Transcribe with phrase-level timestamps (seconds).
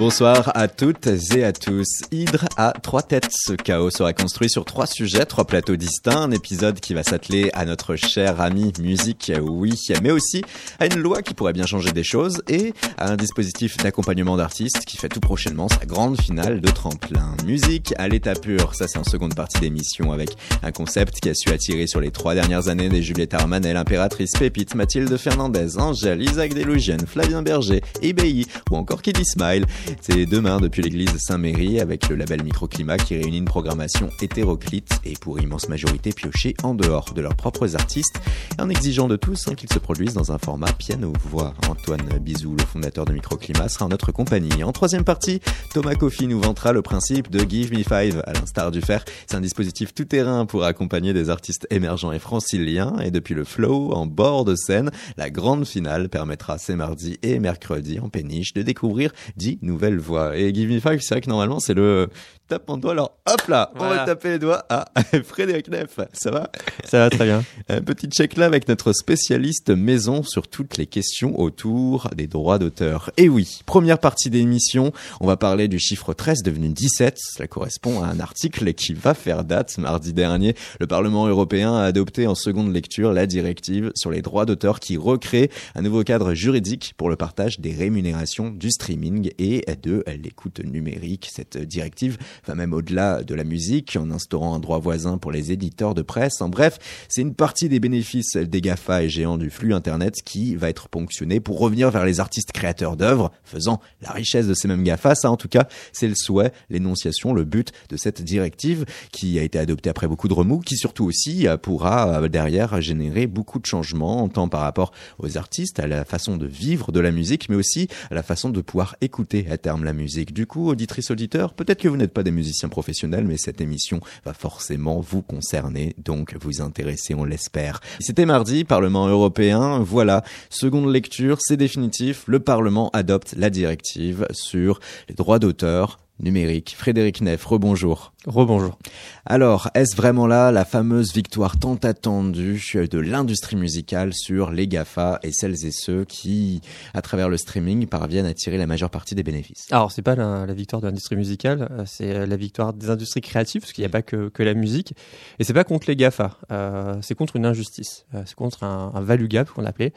[0.00, 1.86] Bonsoir à toutes et à tous.
[2.10, 3.28] Hydre à trois têtes.
[3.30, 6.22] Ce chaos sera construit sur trois sujets, trois plateaux distincts.
[6.22, 10.42] Un épisode qui va s'atteler à notre cher ami musique, oui, mais aussi
[10.78, 14.86] à une loi qui pourrait bien changer des choses et à un dispositif d'accompagnement d'artistes
[14.86, 17.36] qui fait tout prochainement sa grande finale de tremplin.
[17.44, 20.30] Musique à l'état pur, ça c'est en seconde partie d'émission avec
[20.62, 24.32] un concept qui a su attirer sur les trois dernières années des Juliette Armanel, Impératrice
[24.32, 29.66] Pépite, Mathilde Fernandez, Angèle, Isaac Delusion, Flavien Berger, EBI ou encore Kiddy Smile.
[30.00, 35.14] C'est demain depuis l'église Saint-Méry avec le label Microclimat qui réunit une programmation hétéroclite et
[35.14, 38.20] pour immense majorité piochée en dehors de leurs propres artistes
[38.58, 41.54] en exigeant de tous hein, qu'ils se produisent dans un format piano-voix.
[41.68, 44.62] Antoine Bizou, le fondateur de Microclimat, sera en notre compagnie.
[44.62, 45.40] En troisième partie,
[45.72, 49.04] Thomas Coffey nous vantera le principe de Give Me Five à l'instar du fer.
[49.26, 53.92] C'est un dispositif tout-terrain pour accompagner des artistes émergents et franciliens et depuis le flow
[53.92, 58.62] en bord de scène, la grande finale permettra ces mardis et mercredis en péniche de
[58.62, 59.58] découvrir 10
[59.88, 62.08] voix et Give Me Five, c'est vrai que normalement, c'est le
[62.50, 62.92] tape en doigt.
[62.92, 64.86] Alors, hop là, on va taper les doigts à
[65.24, 66.00] Frédéric Neff.
[66.12, 66.50] Ça va?
[66.84, 67.44] Ça va très bien.
[67.68, 72.58] Un petit check là avec notre spécialiste maison sur toutes les questions autour des droits
[72.58, 73.10] d'auteur.
[73.16, 77.18] Et oui, première partie d'émission, on va parler du chiffre 13 devenu 17.
[77.18, 79.78] Cela correspond à un article qui va faire date.
[79.78, 84.44] Mardi dernier, le Parlement européen a adopté en seconde lecture la directive sur les droits
[84.44, 89.69] d'auteur qui recrée un nouveau cadre juridique pour le partage des rémunérations du streaming et
[89.76, 91.30] de l'écoute numérique.
[91.32, 95.52] Cette directive va même au-delà de la musique en instaurant un droit voisin pour les
[95.52, 96.40] éditeurs de presse.
[96.40, 100.56] En bref, c'est une partie des bénéfices des GAFA et géants du flux Internet qui
[100.56, 104.68] va être ponctionnée pour revenir vers les artistes créateurs d'œuvres, faisant la richesse de ces
[104.68, 105.14] mêmes GAFA.
[105.14, 109.42] Ça, en tout cas, c'est le souhait, l'énonciation, le but de cette directive qui a
[109.42, 114.28] été adoptée après beaucoup de remous, qui surtout aussi pourra derrière générer beaucoup de changements,
[114.28, 117.88] tant par rapport aux artistes, à la façon de vivre de la musique, mais aussi
[118.10, 120.32] à la façon de pouvoir écouter à terme la musique.
[120.32, 124.00] Du coup, auditrice auditeur, peut-être que vous n'êtes pas des musiciens professionnels, mais cette émission
[124.24, 127.80] va forcément vous concerner, donc vous intéresser, on l'espère.
[128.00, 134.80] C'était mardi, Parlement européen, voilà, seconde lecture, c'est définitif, le Parlement adopte la directive sur
[135.08, 136.74] les droits d'auteur numérique.
[136.76, 138.12] Frédéric Neff, rebonjour.
[138.26, 138.78] Rebonjour.
[139.24, 145.18] Alors, est-ce vraiment là la fameuse victoire tant attendue de l'industrie musicale sur les GAFA
[145.22, 146.60] et celles et ceux qui,
[146.94, 149.66] à travers le streaming, parviennent à tirer la majeure partie des bénéfices?
[149.70, 153.62] Alors, c'est pas la, victoire de l'industrie musicale, euh, c'est la victoire des industries créatives,
[153.62, 154.94] parce qu'il n'y a pas que, la musique.
[155.38, 158.06] Et c'est pas contre les GAFA, euh, c'est contre une injustice.
[158.14, 159.92] Euh, c'est contre un, un value gap qu'on appelait.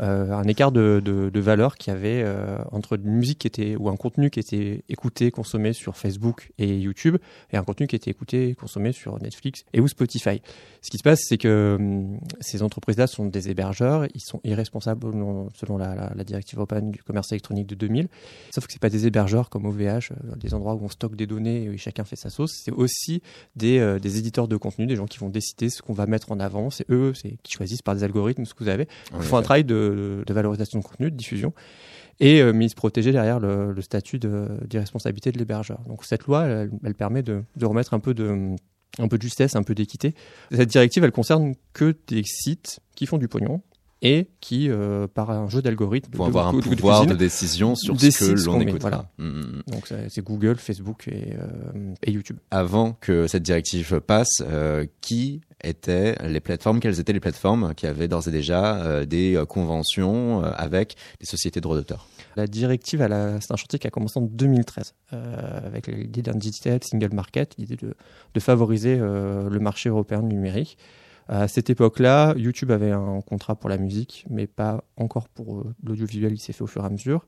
[0.00, 3.48] Euh, un écart de, de, de valeur qu'il y avait euh, entre une musique qui
[3.48, 7.16] était ou un contenu qui était écouté, consommé sur Facebook et YouTube,
[7.52, 10.40] et un contenu qui était écouté, consommé sur Netflix et ou Spotify.
[10.82, 15.00] Ce qui se passe, c'est que hum, ces entreprises-là sont des hébergeurs, ils sont irresponsables
[15.54, 18.08] selon la, la, la, directive européenne du commerce électronique de 2000.
[18.52, 21.26] Sauf que c'est pas des hébergeurs comme OVH, euh, des endroits où on stocke des
[21.26, 22.52] données et chacun fait sa sauce.
[22.64, 23.20] C'est aussi
[23.56, 26.38] des, des éditeurs de contenu, des gens qui vont décider ce qu'on va mettre en
[26.38, 26.70] avant.
[26.70, 28.86] C'est eux, c'est qui choisissent par des algorithmes ce que vous avez.
[29.16, 31.52] Ils font un travail de de, valorisation de contenu, de diffusion,
[32.20, 35.80] et euh, mise protéger derrière le, statut d'irresponsabilité de, de l'hébergeur.
[35.86, 38.56] Donc cette loi, elle, permet de, remettre un peu de
[39.00, 40.14] un peu de justesse, un peu d'équité.
[40.50, 43.62] Cette directive, elle concerne que des sites qui font du pognon,
[44.02, 48.06] et qui, euh, par un jeu d'algorithmes, vont avoir un pouvoir de, décision sur ce
[48.06, 48.90] que l'on écoutera.
[48.90, 49.10] Voilà.
[49.18, 49.62] Mm, mm.
[49.68, 52.38] Donc c'est Google, Facebook et, euh, et, YouTube.
[52.50, 57.86] Avant que cette directive passe, euh, qui étaient les plateformes Quelles étaient les plateformes qui
[57.86, 62.46] avaient d'ores et déjà euh, des euh, conventions avec des sociétés de droits d'auteur La
[62.46, 63.00] directive,
[63.40, 67.76] c'est un chantier qui a commencé en 2013 avec l'idée d'un digital single market, l'idée
[67.76, 67.94] de,
[68.34, 70.78] de favoriser le marché européen numérique.
[71.28, 75.74] À cette époque-là, YouTube avait un contrat pour la musique, mais pas encore pour euh,
[75.84, 77.26] l'audiovisuel, il s'est fait au fur et à mesure.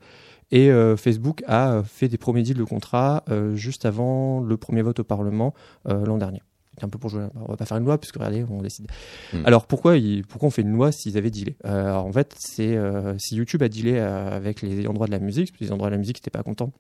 [0.51, 4.81] Et euh, Facebook a fait des premiers deals de contrat euh, juste avant le premier
[4.81, 6.43] vote au Parlement l'an dernier.
[6.79, 7.27] C'est un peu pour jouer.
[7.35, 8.87] On va pas faire une loi puisque regardez, on décide.
[9.35, 9.45] Hmm.
[9.45, 9.97] Alors pourquoi,
[10.29, 11.57] pourquoi on fait une loi s'ils avaient dealé?
[11.63, 12.79] Alors en fait, c'est
[13.19, 15.95] si YouTube a dealé avec les ayants droit de la musique, les ayants droit de
[15.95, 16.73] la musique n'étaient pas contents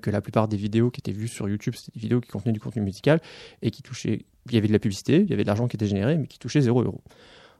[0.00, 2.52] que la plupart des vidéos qui étaient vues sur YouTube, c'était des vidéos qui contenaient
[2.52, 3.20] du contenu musical
[3.62, 5.76] et qui touchaient il y avait de la publicité, il y avait de l'argent qui
[5.76, 7.00] était généré, mais qui touchait 0 euros.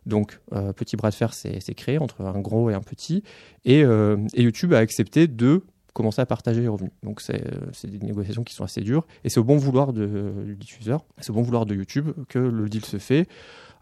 [0.06, 3.22] Donc, euh, petit bras de fer s'est créé entre un gros et un petit,
[3.66, 5.62] euh, et, YouTube a accepté de
[5.94, 6.90] commencer à partager les revenus.
[7.02, 11.04] Donc, c'est des négociations qui sont assez dures, et c'est au bon vouloir du diffuseur,
[11.18, 13.28] c'est au bon vouloir de YouTube que le deal se fait.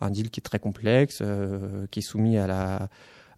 [0.00, 2.88] Un deal qui est très complexe, euh, qui est soumis à la,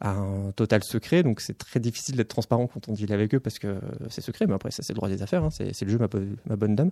[0.01, 3.59] un total secret, donc c'est très difficile d'être transparent quand on deal avec eux parce
[3.59, 5.99] que c'est secret, mais après ça c'est le droit des affaires, hein, c'est le jeu
[5.99, 6.09] ma,
[6.47, 6.91] ma, bonne dame,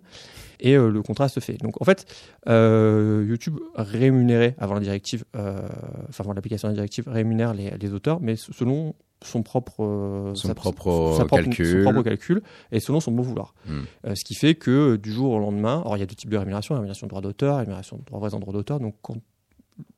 [0.60, 1.56] et euh, le contrat se fait.
[1.58, 2.06] Donc en fait,
[2.48, 5.60] euh, YouTube rémunérait avant la directive, euh,
[6.08, 10.54] enfin avant l'application de la directive, rémunère les, les, auteurs, mais selon son propre, son,
[10.54, 11.84] propre calcul.
[11.84, 13.54] son propre calcul et selon son bon vouloir.
[13.66, 14.14] Hmm.
[14.14, 16.36] ce qui fait que du jour au lendemain, alors il y a deux types de
[16.36, 19.16] rémunération, rémunération de droit d'auteur, rémunération de droit voisin droit d'auteur, donc quand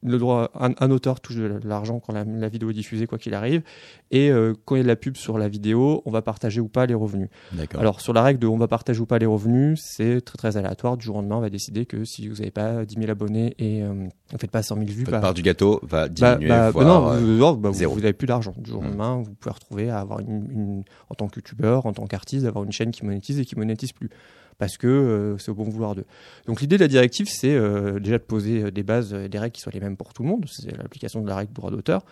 [0.02, 3.62] le droit, un, auteur touche de l'argent quand la, vidéo est diffusée, quoi qu'il arrive.
[4.10, 6.60] Et euh, quand il y a de la pub sur la vidéo, on va partager
[6.60, 7.28] ou pas les revenus.
[7.74, 10.56] Alors, sur la règle de on va partager ou pas les revenus, c'est très très
[10.56, 10.96] aléatoire.
[10.96, 13.54] Du jour au lendemain, on va décider que si vous n'avez pas 10 000 abonnés
[13.58, 15.04] et euh, vous ne faites pas 100 000 vues.
[15.04, 16.48] Bah, part du gâteau va bah, diminuer.
[16.48, 18.54] Bah, voire, non, vous n'avez plus d'argent.
[18.58, 18.86] Du jour au mmh.
[18.88, 22.64] lendemain, vous pouvez retrouver à avoir une, en tant que youtubeur, en tant qu'artiste, d'avoir
[22.64, 24.10] une chaîne qui monétise et qui monétise plus
[24.58, 26.04] parce que euh, c'est au bon vouloir d'eux.
[26.46, 29.52] Donc l'idée de la directive, c'est euh, déjà de poser euh, des bases, des règles
[29.52, 30.46] qui soient les mêmes pour tout le monde.
[30.50, 32.04] C'est l'application de la règle de droit d'auteur.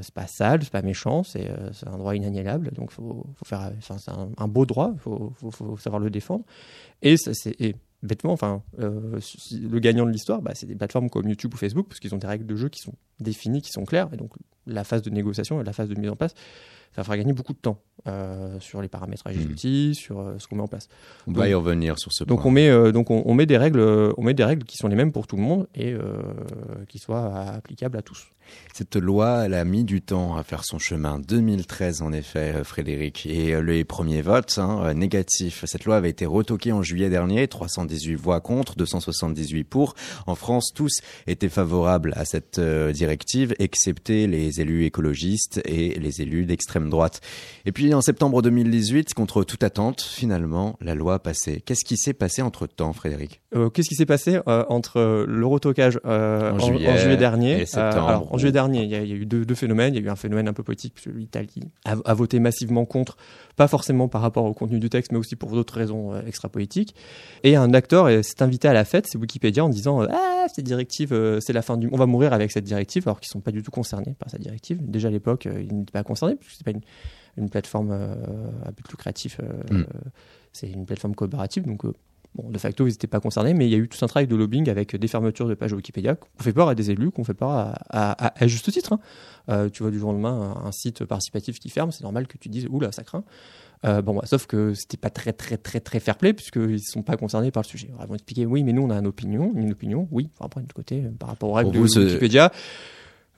[0.00, 1.48] c'est pas sale, c'est pas méchant, c'est
[1.86, 2.70] un droit inaliénable.
[2.72, 6.44] Donc faut, faire, c'est un, beau droit, faut, faut, savoir le défendre.
[7.02, 7.16] Et
[8.02, 12.00] bêtement, enfin, le gagnant de l'histoire, bah, c'est des plateformes comme YouTube ou Facebook, parce
[12.00, 14.32] qu'ils ont des règles de jeu qui sont définies, qui sont claires, et donc
[14.66, 16.34] la phase de négociation et la phase de mise en place,
[16.96, 17.78] ça fera gagner beaucoup de temps
[18.08, 20.88] euh, sur les paramétrages des outils, sur euh, ce qu'on met en place.
[21.26, 22.48] On va y revenir sur ce donc point.
[22.48, 23.80] On met, euh, donc on, met des règles,
[24.16, 25.94] on met des règles qui sont les mêmes pour tout le monde et
[26.88, 28.28] qui soient applicables à tous.
[28.72, 31.18] Cette loi, elle a mis du temps à faire son chemin.
[31.18, 33.26] 2013, en effet, Frédéric.
[33.26, 35.64] Et les premiers votes hein, négatifs.
[35.66, 37.48] Cette loi avait été retoquée en juillet dernier.
[37.48, 39.94] 318 voix contre, 278 pour.
[40.28, 46.46] En France, tous étaient favorables à cette directive, excepté les élus écologistes et les élus
[46.46, 47.20] d'extrême droite.
[47.64, 51.60] Et puis, en septembre 2018, contre toute attente, finalement, la loi passait.
[51.60, 53.40] Qu'est-ce qui s'est passé entre temps, Frédéric
[53.72, 58.82] Qu'est-ce qui s'est passé entre le retocage en, juillet, dernier et septembre en juillet dernier,
[58.82, 59.94] il y a, eu deux, phénomènes.
[59.94, 63.16] Il y a eu un phénomène un peu politique, puisque l'Italie a, voté massivement contre,
[63.56, 66.94] pas forcément par rapport au contenu du texte, mais aussi pour d'autres raisons euh, extra-politiques.
[67.42, 71.12] Et un acteur s'est invité à la fête, c'est Wikipédia, en disant Ah, cette directive,
[71.12, 71.88] euh, c'est la fin du.
[71.92, 74.30] On va mourir avec cette directive, alors qu'ils ne sont pas du tout concernés par
[74.30, 74.78] cette directive.
[74.82, 76.78] Déjà à l'époque, euh, ils n'étaient pas concernés, puisque ce pas
[77.36, 79.40] une, plateforme à but lucratif,
[79.70, 79.84] mm.
[80.52, 81.84] c'est une plateforme coopérative, donc
[82.36, 84.26] Bon, de facto, ils n'étaient pas concernés, mais il y a eu tout un travail
[84.26, 87.24] de lobbying avec des fermetures de pages Wikipédia qu'on fait peur à des élus, qu'on
[87.24, 88.92] fait peur à, à, juste titre.
[88.92, 89.00] Hein.
[89.48, 92.36] Euh, tu vois du jour au lendemain un, site participatif qui ferme, c'est normal que
[92.36, 93.24] tu dises oula, ça craint.
[93.84, 96.78] Euh, bon, bah, sauf que c'était pas très très très très fair play puisqu'ils ne
[96.78, 97.88] sont pas concernés par le sujet.
[97.98, 100.28] ils vont expliquer oui, mais nous on a une opinion, une opinion, oui.
[100.36, 102.52] Enfin, après, de côté, euh, par rapport aux règles de Wikipédia.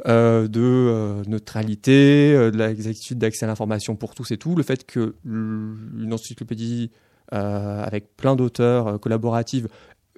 [0.07, 6.13] De neutralité, de l'exactitude d'accès à l'information pour tous et tout, le fait que une
[6.13, 6.91] encyclopédie
[7.35, 9.67] euh, avec plein d'auteurs euh, collaboratifs,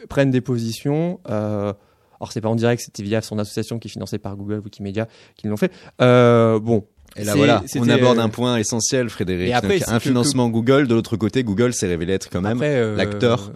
[0.08, 1.18] prennent des positions.
[1.28, 1.72] Euh,
[2.20, 5.08] alors c'est pas en direct, c'était via son association qui est financée par Google, Wikimedia,
[5.34, 5.72] qui l'ont fait.
[5.98, 6.86] bon,
[7.16, 9.52] et là voilà, on aborde un point essentiel, Frédéric.
[9.88, 12.60] un financement Google, de l'autre côté, Google s'est révélé être quand même
[12.96, 13.50] l'acteur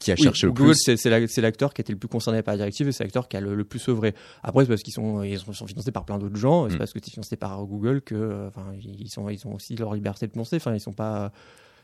[0.00, 0.96] qui a cherché le Google, plus.
[0.96, 3.36] c'est l'acteur qui a été le plus concerné par la directive et c'est l'acteur qui
[3.36, 4.14] a le, plus œuvré.
[4.42, 6.68] Après, c'est parce qu'ils sont, ils sont financés par plein d'autres gens.
[6.68, 6.78] C'est mm.
[6.78, 9.94] parce que tu es financé par Google que, enfin, ils sont, ils ont aussi leur
[9.94, 10.56] liberté de penser.
[10.56, 11.30] Enfin, ils sont pas,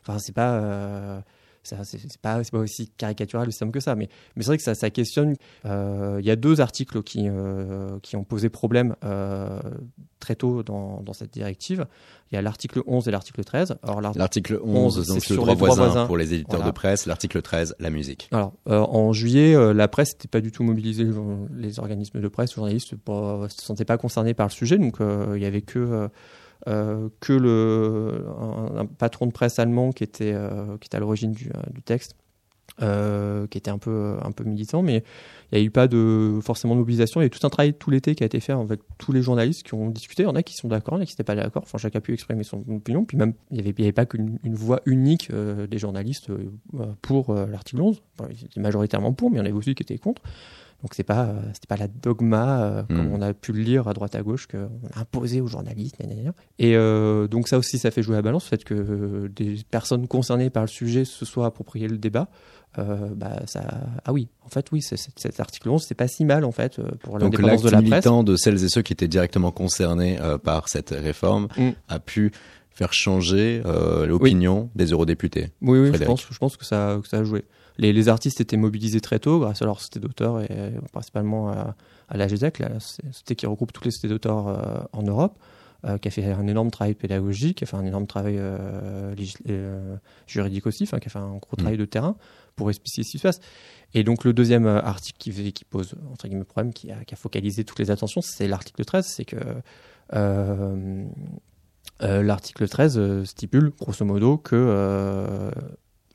[0.07, 1.23] Enfin, c'est pas.
[1.73, 4.63] Euh, c'est pas, pas, aussi caricatural aussi simple que ça, mais, mais c'est vrai que
[4.63, 5.35] ça, ça questionne.
[5.65, 8.95] Euh, il y a deux articles qui, euh, qui ont posé problème
[10.19, 11.85] très tôt dans, dans, cette directive.
[12.31, 13.77] Il y a l'article 11 et l'article 13.
[14.15, 17.05] L'article 11, donc le droit voisin, pour les éditeurs de presse.
[17.05, 18.29] L'article 13, la musique.
[18.31, 18.53] Alors,
[18.95, 21.07] en juillet, la presse n'était pas du tout mobilisée.
[21.55, 24.97] Les organismes de presse, les journalistes ne se sentaient pas concernés par le sujet, donc
[24.99, 26.09] il y avait que
[26.67, 28.25] euh, que le,
[28.97, 32.15] patron de presse allemand qui était, euh, qui était à l'origine du, euh, texte,
[32.79, 35.03] qui était un peu, un peu militant, mais
[35.51, 37.21] il n'y a eu pas de forcément de mobilisation.
[37.21, 39.11] Il y a eu tout un travail tout l'été qui a été fait avec tous
[39.11, 40.23] les journalistes qui ont discuté.
[40.23, 41.63] Il y en a qui sont d'accord, il y en a qui n'étaient pas d'accord.
[41.63, 43.05] Enfin, chacun a pu exprimer son opinion.
[43.05, 46.29] Puis même, il n'y avait, pas qu'une voix unique des journalistes
[47.01, 48.01] pour l'article 11.
[48.19, 50.21] Enfin, ils étaient majoritairement pour, mais il y en avait aussi qui étaient contre.
[50.83, 53.15] Donc c'est pas euh, c'était pas la dogma euh, comme hmm.
[53.15, 55.97] on a pu le lire à droite à gauche qu'on a imposé aux journalistes.
[56.59, 60.07] Et euh, donc ça aussi ça fait jouer la balance, le fait que des personnes
[60.07, 62.27] concernées par le sujet se soient appropriées le débat.
[62.77, 63.61] bah ça
[64.05, 67.17] ah oui en fait oui cet article 11 c'est pas si mal en fait pour
[67.17, 67.89] l'indépendance de la presse.
[67.89, 71.71] militant de celles et ceux qui étaient directement concernés par cette réforme hmm.
[71.89, 72.31] a pu
[72.77, 73.61] faire changer
[74.07, 75.49] l'opinion des eurodéputés.
[75.61, 77.43] Oui, oui je pense, je pense que ça, que ça a joué
[77.77, 81.75] les, artistes étaient mobilisés très tôt grâce à leur société d'auteurs et euh, principalement à,
[82.09, 85.37] à la GESEC, la société qui regroupe toutes les sociétés d'auteurs euh, en Europe.
[85.85, 88.41] Euh, qui a fait un énorme travail pédagogique, qui a fait un énorme travail
[90.25, 91.57] juridique aussi, enfin, qui a fait un gros mm.
[91.57, 92.17] travail de terrain
[92.55, 93.39] pour expliquer ce qui se passe.
[93.93, 97.17] Et donc le deuxième article qui, qui pose entre guillemets problème, qui a, qui a,
[97.17, 99.37] focalisé toutes les attentions, c'est l'article 13, c'est que
[100.13, 101.05] Euh, euh,
[101.99, 105.51] L'article 13 euh, stipule grosso modo que euh,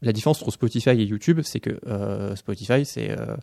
[0.02, 3.36] la différence entre Spotify et YouTube, c'est que euh, Spotify, c'est euh, euh,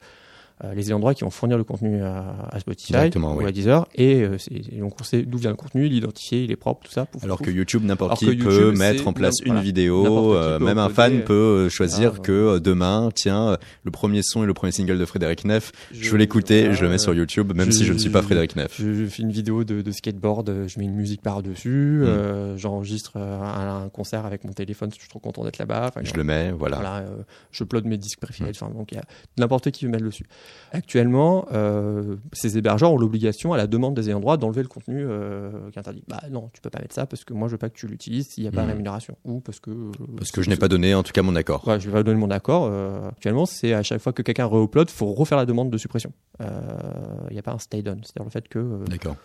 [0.75, 3.45] les ayants droit qui vont fournir le contenu à, à Spotify ou oui.
[3.45, 6.55] à Deezer, et, euh, et donc on sait d'où vient le contenu, l'identifier, il est
[6.57, 7.05] propre, tout ça.
[7.05, 7.47] pouf, Alors pouf.
[7.47, 11.21] que YouTube, n'importe qui peut mettre en place une vidéo, euh, peut même un fan
[11.23, 14.71] peut euh, choisir Ah, que euh, demain, tiens, euh, le premier son et le premier
[14.71, 17.53] single de Frédéric Neff, je, veux Je- l'écouter, voilà, je le mets sur euh, YouTube,
[17.55, 18.75] même je- si je ne suis pas Frédéric Neff.
[18.79, 22.03] Je, fais une vidéo de, de skateboard, euh, je mets une musique par-dessus, Mm.
[22.03, 25.91] euh, j'enregistre euh, un, un concert avec mon téléphone, je suis trop content d'être là-bas.
[26.01, 26.75] Je le mets, voilà.
[26.77, 27.17] voilà, euh,
[27.51, 28.51] je upload mes disques préférés.
[28.51, 29.03] Enfin, donc il y a
[29.37, 30.25] n'importe qui veut mettre dessus.
[30.71, 35.03] Actuellement, euh, ces hébergeurs ont l'obligation, à la demande des ayants droit, d'enlever le contenu
[35.03, 36.03] euh, qui est interdit.
[36.07, 37.87] Bah non, tu peux pas mettre ça parce que moi je veux pas que tu
[37.87, 38.69] l'utilises s'il n'y a pas Mhm.
[38.69, 41.35] rémunération ou parce que euh, Parce que je n'ai pas donné en tout cas mon
[41.35, 41.67] accord.
[41.67, 42.71] Ouais, je vais pas donner mon accord.
[43.07, 46.11] actuellement, c'est à chaque fois que quelqu'un re-upload, faut refaire la demande de suppression.
[46.39, 48.59] Il n'y a pas un stay done, c'est-à-dire le fait que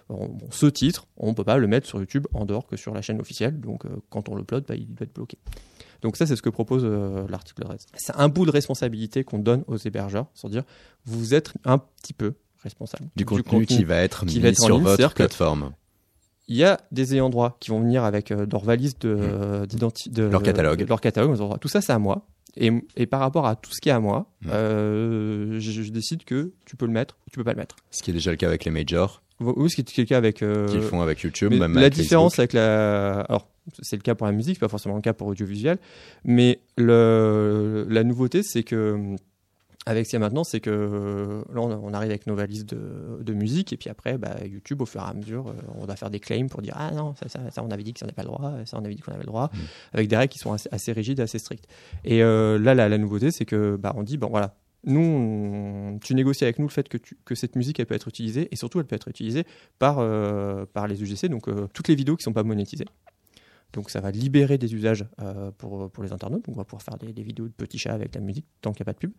[0.09, 3.03] bon, ce titre, on peut pas le mettre sur YouTube en dehors que sur la
[3.03, 3.61] chaîne officielle.
[3.61, 5.37] Donc, quand on l'upload, bah, il doit être bloqué.
[6.05, 7.87] Donc ça, c'est ce que propose euh, l'article 13.
[7.97, 10.63] C'est un bout de responsabilité qu'on donne aux hébergeurs, sans dire
[11.07, 14.63] vous êtes un petit peu responsable Du contenu, qui va être qui mis va être
[14.63, 15.73] en sur ligne, votre plateforme.
[16.47, 19.65] Il y a des ayants droit qui vont venir avec euh, leur valise de, euh,
[19.65, 20.31] Mmh.
[20.31, 20.79] Leur catalogue.
[20.79, 21.59] de leur catalogue.
[21.59, 22.27] Tout ça, c'est à moi.
[22.57, 24.49] Et, et par rapport à tout ce qui est à moi, Mmh.
[24.53, 27.77] euh, je, je décide que tu peux le mettre ou tu peux pas le mettre.
[27.91, 30.17] Ce qui est déjà le cas avec les majors, Ou ce qui est le cas
[30.17, 30.43] avec.
[30.43, 32.55] euh, qui le font avec YouTube, mais même la avec différence Facebook.
[32.57, 33.21] avec la.
[33.23, 33.49] Alors,
[33.83, 35.79] c'est le cas pour la musique, c'est pas forcément le cas pour audiovisuel.
[36.25, 39.17] Mais le, la nouveauté, c'est que.
[39.87, 42.79] Avec ce maintenant, c'est que là, on, arrive avec nos valises de,
[43.21, 45.95] de musique, et puis après, bah, YouTube, au fur et à mesure, euh, on va
[45.95, 48.07] faire des claims pour dire Ah non, ça, ça, ça, on avait dit que ça
[48.07, 49.59] n'avait pas le droit, ça, on avait dit qu'on avait le droit, Mm.
[49.93, 51.67] avec des règles qui sont assez, assez rigides, assez strictes.
[52.03, 54.55] Et euh, là, la, la nouveauté, c'est que bah, on dit Bon, voilà,
[54.87, 58.57] nous, tu négocies avec nous le fait que, cette musique, elle peut être utilisée, et
[58.57, 59.45] surtout, elle peut être utilisée
[59.79, 62.87] par, euh, les UGC, donc euh, toutes les vidéos qui sont pas monétisées.
[63.73, 66.45] Donc ça va libérer des usages euh, pour, les internautes.
[66.45, 68.83] Donc on va pouvoir faire des, vidéos de petits chats avec la musique tant qu'il
[68.83, 69.13] n'y a pas de pub.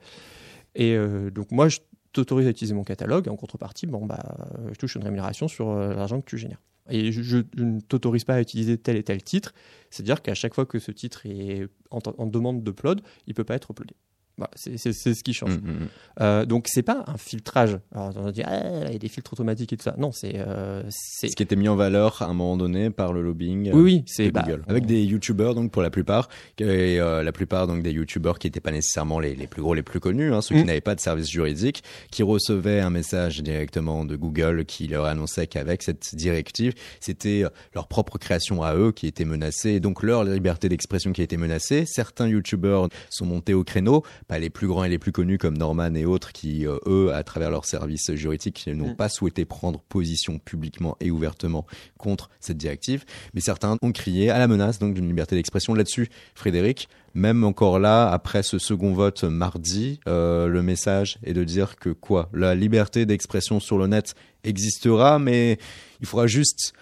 [0.76, 0.98] Et
[1.32, 1.80] donc moi, je
[2.14, 3.28] t'autorise à utiliser mon catalogue.
[3.28, 4.38] Et en contrepartie, bon, bah,
[4.72, 6.62] je touche une rémunération sur l'argent que tu génères.
[6.90, 9.54] Et je ne t'autorise pas à utiliser tel et tel titre.
[9.90, 13.44] C'est-à-dire qu'à chaque fois que ce titre est en, en demande d'upload, il ne peut
[13.44, 13.96] pas être uploadé.
[14.38, 15.58] Voilà, c'est ce qui change.
[15.58, 15.88] Mm, mm, mm.
[16.22, 17.80] Euh, donc c'est pas un filtrage.
[17.94, 19.96] Alors on va dire, ah, il y a des filtres automatiques et tout ça.
[19.98, 23.14] Non, c'est euh, c'est Ce qui était mis en valeur à un moment donné par
[23.14, 23.72] le lobbying.
[23.74, 24.64] oui, oui, de c'est bah, Google.
[24.68, 26.28] Avec des youtubeurs donc pour la plupart,
[26.60, 29.74] et euh, la plupart donc des youtubeurs qui n'étaient pas nécessairement les, les plus gros,
[29.74, 30.68] les plus connus, hein, ceux qui Mm.
[30.68, 35.48] n'avaient pas de service juridique, qui recevaient un message directement de Google qui leur annonçait
[35.48, 40.04] qu'avec cette directive, c'était euh, leur propre création à eux qui était menacée, et donc
[40.04, 41.86] leur liberté d'expression qui était menacée.
[41.86, 45.58] Certains youtubeurs sont montés au créneau, pas les plus grands et les plus connus comme
[45.58, 49.82] Norman et autres qui euh, eux, à travers leur service juridique, n'ont pas souhaité prendre
[49.82, 51.66] position publiquement et ouvertement
[51.98, 53.06] contre cette directive.
[53.34, 56.10] Mais certains ont crié à la menace donc d'une liberté d'expression là-dessus.
[56.34, 61.78] Frédéric, même encore là, après ce second vote mardi, euh, le message est de dire
[61.78, 62.30] que quoi?
[62.34, 65.58] La liberté d'expression sur le net existera, mais
[66.02, 66.74] il faudra juste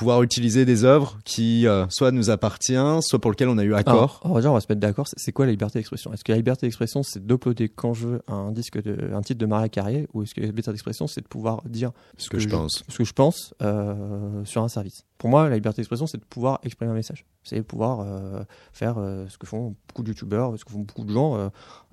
[0.00, 3.74] pouvoir utiliser des œuvres qui euh, soit nous appartiennent, soit pour lesquelles on a eu
[3.74, 3.94] accord.
[3.94, 5.06] Alors, on va dire, on va se mettre d'accord.
[5.14, 6.10] C'est- quoi la liberté d'expression?
[6.14, 9.38] Est-ce que la liberté d'expression, c'est d'uploader quand je veux un disque de, un titre
[9.38, 12.38] de Maria Carré, ou est-ce que la liberté d'expression, c'est de pouvoir dire ce que
[12.38, 12.82] je pense.
[12.88, 15.04] ce que je pense euh, sur un service?
[15.18, 17.26] Pour moi, la liberté d'expression, c'est de pouvoir exprimer un message.
[17.42, 18.42] C'est de pouvoir euh,
[18.72, 21.36] faire euh, ce que font beaucoup de youtubeurs, ce que font beaucoup de gens.
[21.36, 21.48] euh,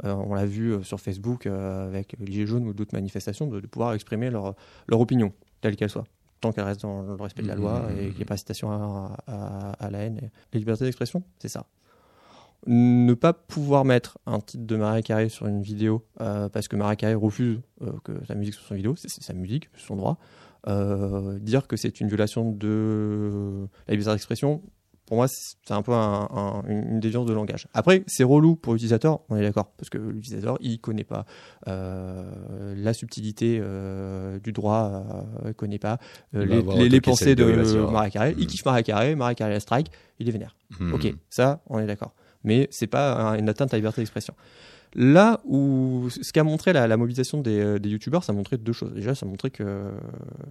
[0.06, 3.60] euh, on l'a vu sur Facebook euh, avec les Gilets jaunes ou d'autres manifestations, de,
[3.60, 4.56] de pouvoir exprimer leur,
[4.88, 6.06] leur opinion, telle qu'elle soit
[6.42, 7.92] tant qu'elle reste dans le respect de la loi Mmh.
[8.00, 10.18] et qu'il n'y ait pas citation à, à- à la haine.
[10.22, 11.66] Et la liberté d'expression, c'est ça.
[12.66, 16.76] Ne pas pouvoir mettre un titre de Maria Carré sur une vidéo euh, parce que
[16.76, 19.70] Maria Carré refuse euh, que sa musique soit sur une vidéo, c'est c'est sa musique,
[19.76, 20.18] c'est son droit.
[20.68, 24.62] Euh, dire que c'est une violation de la liberté d'expression,
[25.08, 27.68] pour moi, c'est un peu un- un- une déviance de langage.
[27.74, 31.26] Après, c'est relou pour l'utilisateur, on est d'accord, parce que l'utilisateur, il connaît pas
[31.68, 34.92] euh, la subtilité euh, du droit,
[35.46, 35.98] euh, il connaît pas
[36.36, 36.46] euh,
[36.80, 37.90] Il les, pensées de dérivation.
[37.92, 38.36] Maria Carré.
[38.38, 38.48] Il Mm.
[38.48, 40.56] kiffe Maria Carré, Maria Carré la strike, il est vénère.
[40.80, 40.94] Hmm.
[40.94, 42.14] Ok, ça, on est d'accord.
[42.44, 44.34] Mais c'est pas un- une atteinte à la liberté d'expression.
[44.96, 48.58] Là où ce qu'a montré la, la mobilisation des, euh, des youtubeurs, ça a montré
[48.58, 48.94] deux choses.
[48.94, 49.92] Déjà, ça a montré que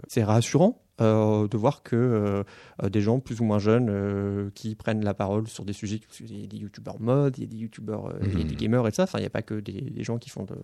[0.09, 4.75] c'est rassurant euh, de voir que euh, des gens plus ou moins jeunes euh, qui
[4.75, 7.47] prennent la parole sur des sujets, parce qu'il y a des youtubeurs mode, il y
[7.47, 8.49] a des youtubeurs, euh, il y a Mhm.
[8.51, 9.03] des gamers et tout ça.
[9.05, 10.55] Enfin, il n'y a pas que des, des gens qui font de,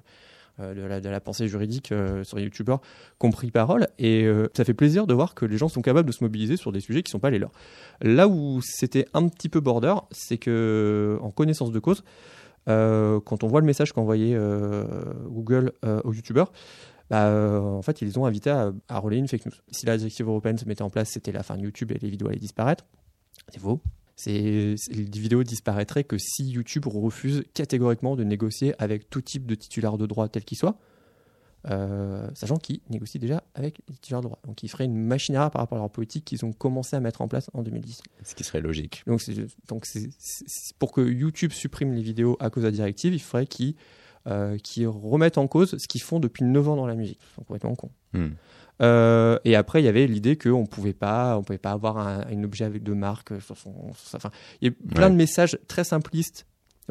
[0.60, 2.80] euh, de, la, de la pensée juridique euh, sur les youtubeurs
[3.18, 3.88] qui ont pris parole.
[3.98, 6.56] Et euh, ça fait plaisir de voir que les gens sont capables de se mobiliser
[6.56, 7.52] sur des sujets qui ne sont pas les leurs.
[8.02, 13.42] Là où c'était un petit peu border, c'est que en connaissance de cause, euh, quand
[13.45, 14.85] on voit le message qu'envoyait euh,
[15.26, 16.52] Google euh, aux youtubeurs,
[17.11, 19.52] bah, euh, en fait, ils les ont invités à, à relayer une fake news.
[19.71, 22.09] Si la directive européenne se mettait en place, c'était la fin de YouTube et les
[22.09, 22.87] vidéos allaient disparaître.
[23.49, 23.81] C'est faux.
[24.26, 29.99] Les vidéos disparaîtraient que si YouTube refuse catégoriquement de négocier avec tout type de titulaire
[29.99, 30.78] de droit tel qu'il soit,
[31.71, 34.38] euh, sachant qu'ils négocient déjà avec les titulaires de droit.
[34.47, 37.21] Donc ils feraient une machine par rapport à leur politique qu'ils ont commencé à mettre
[37.23, 38.00] en place en 2010.
[38.25, 39.02] Ce qui serait logique.
[39.07, 42.73] Donc, c'est, c'est, c'est- c'est- pour que YouTube supprime les vidéos à cause de la
[42.73, 43.75] directive, il faudrait qu'ils,
[44.26, 47.21] euh, remettent en cause ce qu'ils font depuis 9 ans dans la musique.
[47.37, 47.90] Sont complètement cons.
[48.12, 48.31] Hmm.
[48.81, 52.25] Euh, et après, il y avait l'idée qu'on pouvait pas, on pouvait pas avoir un,
[52.28, 53.40] un objet avec de marque.
[53.40, 55.11] Sur son, sur sa- enfin, il y a plein Ouais.
[55.11, 56.47] de messages très simplistes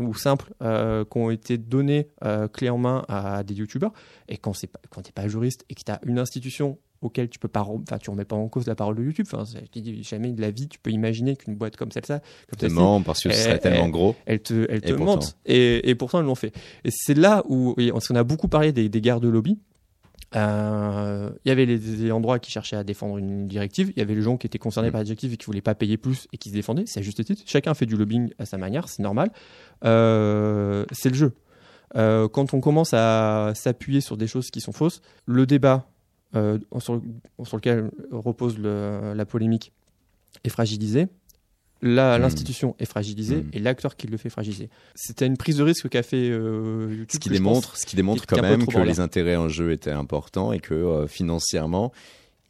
[0.08, 3.94] ou simples euh, qui ont été donnés euh, clé en main à des youtubeurs.
[4.28, 7.30] Et quand c'est pas, quand t'es pas juriste et que tu as une institution auquel
[7.30, 9.26] tu peux pas, enfin, tu remets pas en cause la parole de YouTube.
[9.32, 9.44] Enfin,
[10.02, 12.22] jamais de la vie tu peux imaginer qu'une boîte comme celle-là,
[12.60, 14.16] comme parce que ce serait tellement gros.
[14.26, 15.38] elle te, elle te Et mente.
[15.46, 16.56] Et, et pourtant, ils l'ont fait.
[16.84, 19.58] Et c'est là où, et qu'on a beaucoup parlé des, des guerres de lobby.
[20.36, 23.92] Euh, Il y avait les, les endroits qui cherchaient à défendre une directive.
[23.96, 24.92] Il y avait les gens qui étaient concernés Mm.
[24.92, 26.86] par la directive et qui voulaient pas payer plus et qui se défendaient.
[26.86, 27.42] C'est à juste titre.
[27.46, 29.32] Chacun fait du lobbying à sa manière, c'est normal.
[29.84, 31.34] Euh, c'est le jeu.
[31.98, 35.88] Euh, quand on commence à s'appuyer sur des choses qui sont fausses, le débat
[36.36, 37.02] euh, sur,
[37.44, 39.74] sur lequel repose le- la polémique
[40.46, 41.08] est fragilisé.
[41.82, 42.22] La- Mm.
[42.22, 43.50] L'institution est fragilisée Mm.
[43.54, 44.70] et l'acteur qui le fait fragiliser.
[44.96, 47.08] C'était une prise de risque qu'a fait euh, YouTube.
[47.14, 50.52] Ce qui démontre, ce qui démontre quand même que les intérêts en jeu étaient importants
[50.54, 51.92] et que euh, financièrement,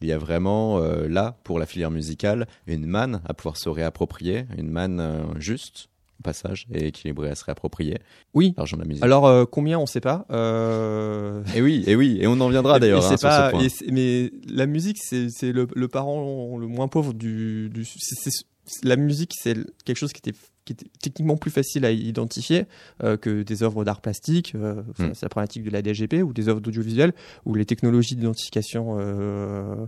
[0.02, 3.70] il y a vraiment euh, là pour la filière musicale une manne à pouvoir se
[3.70, 5.88] réapproprier, une manne euh, juste
[6.20, 8.00] au passage et équilibrée à se réapproprier.
[8.34, 8.54] Oui.
[8.58, 9.04] L'argent de la musique.
[9.04, 10.26] Alors euh, combien on sait pas.
[10.32, 13.64] Euh, et oui, et oui, et on en viendra d'ailleurs Et hein, pas- ce point.
[13.64, 17.70] et mais la musique, c'est le, le parent le moins pauvre du.
[17.70, 18.46] du c'est- c'est-
[18.84, 22.66] la musique, c'est quelque chose qui était, qui était techniquement plus facile à identifier
[23.04, 24.54] euh, que des œuvres d'art plastique.
[24.56, 25.14] euh, Mm.
[25.14, 27.14] C'est la problématique de la DGP ou des œuvres d'audiovisuel
[27.46, 29.86] où les technologies d'identification euh,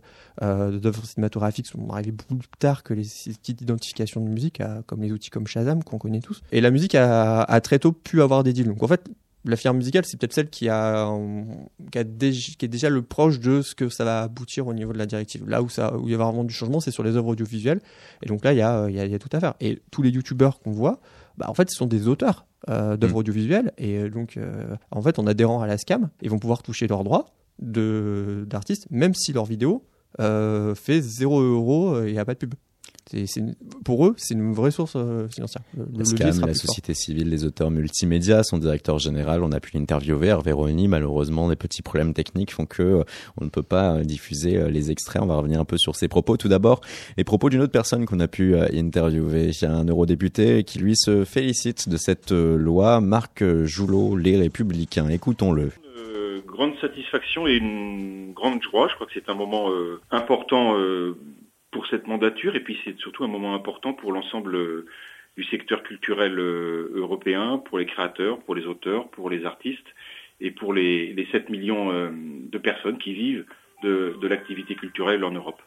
[0.80, 5.02] d'œuvres cinématographiques sont arrivées beaucoup plus tard que les sites d'identification de musique, à- comme
[5.02, 6.42] les outils comme Shazam qu'on connaît tous.
[6.52, 8.68] Et la musique a, a très tôt pu avoir des deals.
[8.68, 9.08] Donc en fait,
[9.46, 11.10] la filière musicale, c'est peut-être celle qui a,
[11.92, 14.74] qui, a déj- qui est déjà le proche de ce que ça va aboutir au
[14.74, 15.48] niveau de la directive.
[15.48, 17.82] Là où, ça, où il y a vraiment du changement, c'est sur les œuvres audiovisuelles.
[18.22, 19.54] Et donc là, il y a, il y a, il y a tout à faire.
[19.60, 21.00] Et tous les youtubeurs qu'on voit,
[21.38, 23.18] bah, en fait, ce sont des auteurs euh, d'œuvres Mm.
[23.18, 23.72] audiovisuelles.
[23.78, 26.88] Et euh, donc, euh, en fait, en adhérant à la SCAM, ils vont pouvoir toucher
[26.88, 27.26] leurs droits
[27.60, 29.86] d'artistes, même si leur vidéo
[30.20, 32.54] euh, fait 0 euros et il n'y a pas de pub.
[33.26, 33.42] C'est-
[33.86, 35.62] pour eux, c'est une vraie source euh, financière.
[35.78, 36.62] Le- SCAM, sera la fort.
[36.62, 40.88] société civile, les auteurs multimédia, son directeur général, on a pu l'interviewer, Hervé Rony.
[40.88, 43.04] Malheureusement, des petits problèmes techniques font que euh,
[43.40, 45.22] on ne peut pas euh, diffuser euh, les extraits.
[45.22, 46.38] On va revenir un peu sur ses propos.
[46.38, 46.82] Tout d'abord,
[47.18, 51.24] les propos d'une autre personne qu'on a pu euh, interviewer, un eurodéputé qui lui se
[51.26, 55.10] félicite de cette euh, loi, Marc Joulot, les Républicains.
[55.10, 55.72] Écoutons-le.
[56.46, 58.88] Grande satisfaction et une grande joie.
[58.88, 61.18] Je crois que c'est un moment euh, important euh,
[61.74, 64.86] pour cette mandature et puis c'est surtout un moment important pour l'ensemble euh,
[65.36, 69.88] du secteur culturel euh, européen, pour les créateurs, pour les auteurs, pour les artistes
[70.40, 73.46] et pour les, les 7 millions euh, de personnes qui vivent
[73.84, 75.62] de, l'activité culturelle en Europe.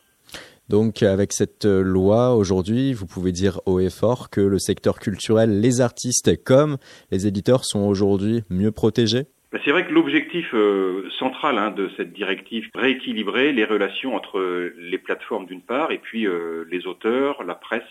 [0.71, 5.61] Donc, avec cette loi, aujourd'hui, vous pouvez dire haut et fort que le secteur culturel,
[5.61, 6.79] les artistes comme
[7.11, 9.27] les éditeurs sont aujourd'hui mieux protégés?
[9.53, 14.75] C'est vrai que l'objectif euh, central hein, de cette directive, rééquilibrer les relations entre euh,
[14.77, 17.85] les plateformes d'une part et puis euh, les auteurs, la presse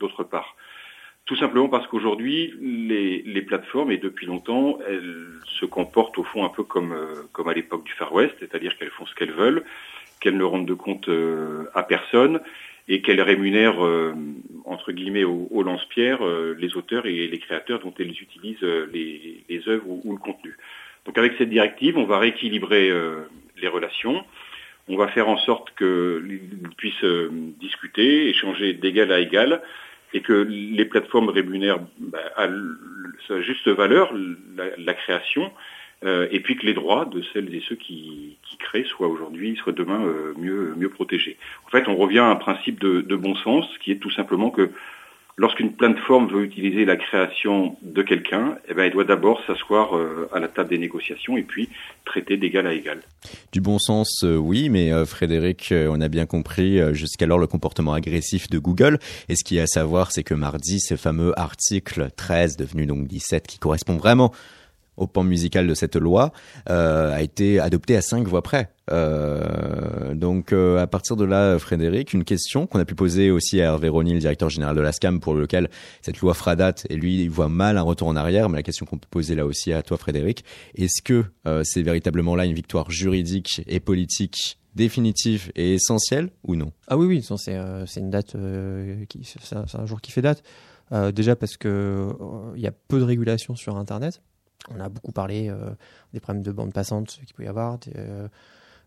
[0.00, 0.56] d'autre part.
[1.24, 6.44] Tout simplement parce qu'aujourd'hui, les, les plateformes, et depuis longtemps, elles se comportent au fond
[6.44, 6.94] un peu comme,
[7.32, 9.64] comme à l'époque du Far West, c'est-à-dire qu'elles font ce qu'elles veulent,
[10.20, 11.10] qu'elles ne rendent de compte
[11.74, 12.40] à personne
[12.86, 13.80] et qu'elles rémunèrent,
[14.66, 16.20] entre guillemets, au, au lance-pierre,
[16.56, 20.56] les auteurs et les créateurs dont elles utilisent les, les œuvres ou le contenu.
[21.06, 23.22] Donc avec cette directive, on va rééquilibrer euh,
[23.60, 24.24] les relations.
[24.88, 29.62] On va faire en sorte qu'ils puissent euh, discuter, échanger d'égal à égal,
[30.14, 32.48] et que les plateformes rémunèrent bah, à
[33.28, 34.12] sa juste valeur
[34.78, 35.52] la, création,
[36.04, 39.72] euh, et puis que les droits de celles et ceux qui, créent soient aujourd'hui, soient
[39.72, 40.00] demain
[40.38, 41.36] mieux, mieux protégés.
[41.66, 44.70] En fait, on revient à un principe de bon sens, qui est tout simplement que
[45.36, 50.28] lorsqu'une plateforme veut utiliser la création de quelqu'un, eh ben, elle doit d'abord s'asseoir euh,
[50.32, 51.68] à la table des négociations et puis
[52.04, 53.00] traiter d'égal à égal.
[53.52, 57.92] Du bon sens, euh, oui, mais euh, Frédéric, on a bien compris jusqu'alors le comportement
[57.92, 58.98] agressif de Google.
[59.28, 62.86] Et ce qu'il y a à savoir, c'est que mardi, ce fameux article 13, devenu
[62.86, 64.32] donc 17, qui correspond vraiment
[64.96, 66.32] au pan musical de cette loi
[66.70, 68.70] euh, a été adopté à cinq voix près.
[68.90, 73.60] Euh, donc euh, à partir de là, Frédéric, une question qu'on a pu poser aussi
[73.60, 75.68] à Hervé Rony, le directeur général de la SCAM, pour lequel
[76.02, 78.62] cette loi fera date, et lui il voit mal un retour en arrière, mais la
[78.62, 82.44] question qu'on peut poser là aussi à toi Frédéric, est-ce que euh, c'est véritablement là
[82.44, 86.70] une victoire juridique et politique définitive et essentielle ou non?
[86.86, 90.22] Ah oui, oui, c'est euh, c'est une date, euh, c'est un, un jour qui fait
[90.22, 90.42] date.
[91.12, 92.12] Déjà parce que
[92.54, 94.22] il y a peu de régulation sur Internet.
[94.74, 95.70] On a beaucoup parlé euh,
[96.12, 98.28] des problèmes de bande passante qu'il peut y avoir, euh,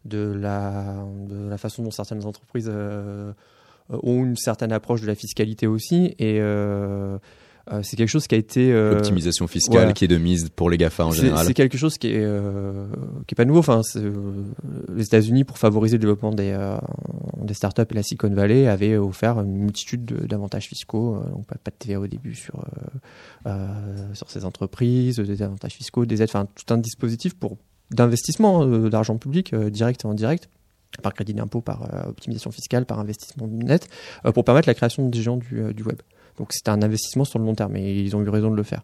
[0.06, 3.34] de, la, de la façon dont certaines entreprises euh,
[3.90, 6.16] ont une certaine approche de la fiscalité aussi.
[6.20, 6.40] Et
[7.72, 8.72] euh, c'est quelque chose qui a été...
[8.72, 9.94] euh, L'optimisation fiscale voilà.
[9.94, 11.46] qui est de mise pour les GAFA en général.
[11.46, 12.88] C'est quelque chose qui est euh,
[13.28, 13.60] qui est pas nouveau.
[13.60, 14.12] Enfin, euh,
[14.96, 16.58] les États-Unis, pour favoriser le développement des
[17.42, 21.22] des startups et la Silicon Valley, avaient offert une multitude de- d'avantages fiscaux.
[21.32, 22.64] donc pas, pas de TVA au début sur
[24.14, 27.58] sur ces entreprises, des avantages fiscaux, des aides, enfin tout un dispositif pour
[27.92, 30.50] d'investissement d'argent public direct et indirect
[31.04, 33.88] par crédit d'impôt, par optimisation fiscale, par investissement net,
[34.34, 36.00] pour permettre la création des géants du, du web.
[36.40, 38.64] Donc c'était un investissement sur le long terme et ils ont eu raison de le
[38.64, 38.82] faire.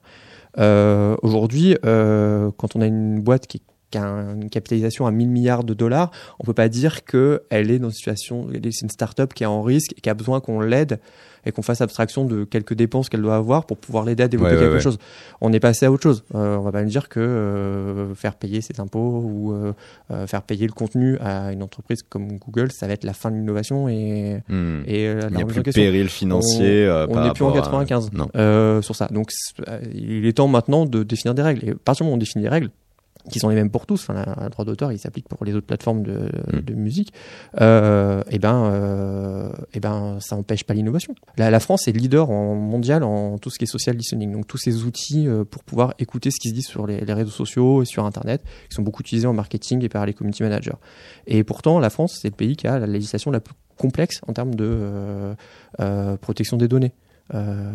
[0.60, 3.62] Euh, Aujourd'hui, euh, quand on a une boîte qui,
[3.96, 7.88] a une capitalisation à 1000 milliards de dollars, on peut pas dire qu'elle est dans
[7.88, 11.00] une situation, c'est une start-up qui est en risque et qui a besoin qu'on l'aide
[11.46, 14.54] et qu'on fasse abstraction de quelques dépenses qu'elle doit avoir pour pouvoir l'aider à développer
[14.56, 14.80] Ouais, quelque ouais.
[14.80, 14.98] chose.
[15.42, 16.24] On est passé à autre chose.
[16.36, 20.42] Euh, on va pas me dire que euh, faire payer ses impôts ou euh, faire
[20.42, 23.88] payer le contenu à une entreprise comme Google, ça va être la fin de l'innovation
[23.90, 24.82] et, Hmm.
[24.88, 26.88] et euh, la Il n'y a plus de péril financier.
[27.10, 28.28] On n'est plus en rapport à- 95 Non.
[28.36, 29.08] euh, sur ça.
[29.12, 29.30] Donc
[29.94, 31.68] il est temps maintenant de définir des règles.
[31.68, 32.70] Et à partir du moment où on définit des règles,
[33.30, 35.68] qui sont les mêmes pour tous, enfin, le droit d'auteur il s'applique pour les autres
[35.68, 36.62] plateformes de, Mm.
[36.62, 37.14] de musique,
[37.62, 41.16] euh, et ben, euh, et ben ça empêche pas l'innovation.
[41.38, 44.48] La, la France est leader en mondial en tout ce qui est social listening, donc
[44.48, 47.32] tous ces outils euh, pour pouvoir écouter ce qui se dit sur les, les réseaux
[47.32, 50.78] sociaux et sur Internet, qui sont beaucoup utilisés en marketing et par les community managers.
[51.28, 54.34] Et pourtant, la France, c'est le pays qui a la législation la plus complexe en
[54.34, 55.36] termes de euh,
[55.80, 56.94] euh, protection des données.
[57.34, 57.72] Euh,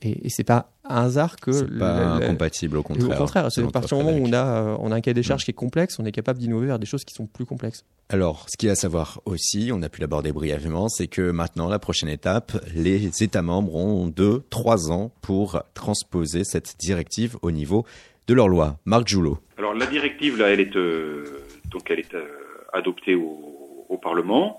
[0.00, 3.10] et, et c'est pas un hasard que C'est pas incompatible, au contraire.
[3.10, 5.14] au contraire, c'est à partir du moment où on a, euh, on a un cahier
[5.14, 5.44] des charges Mm.
[5.46, 7.84] qui est complexe, on est capable d'innover vers des choses qui sont plus complexes.
[8.10, 11.30] Alors, ce qu'il y a à savoir aussi, on a pu l'aborder brièvement, c'est que
[11.32, 17.36] maintenant, la prochaine étape, les États membres ont deux, trois ans pour transposer cette directive
[17.42, 17.84] au niveau
[18.28, 18.78] de leur loi.
[18.84, 19.38] Marc Joulot.
[19.58, 21.24] Alors la directive là, elle est euh,
[21.70, 22.24] donc elle est euh,
[22.72, 24.58] adoptée au, au Parlement.